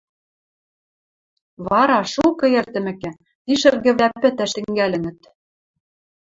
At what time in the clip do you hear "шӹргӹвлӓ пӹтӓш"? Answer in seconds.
3.61-4.51